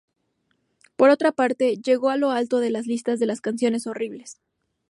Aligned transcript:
Por 0.95 1.11
otra 1.11 1.31
parte, 1.31 1.77
llegó 1.77 2.09
a 2.09 2.17
lo 2.17 2.31
alto 2.31 2.59
de 2.59 2.71
las 2.71 2.87
listas 2.87 3.19
de 3.19 3.27
las 3.27 3.39
"canciones 3.39 3.85
horribles". 3.85 4.39